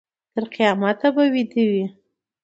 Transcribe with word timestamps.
تر 0.31 0.43
قیامته 0.53 1.07
به 1.15 1.23
ویده 1.33 1.63
وي. 1.69 1.85